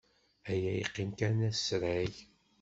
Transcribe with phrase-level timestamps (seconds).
[0.51, 2.13] Aya yeqqim kan asrag.